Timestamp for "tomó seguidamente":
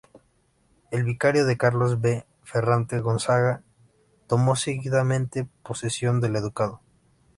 4.25-5.47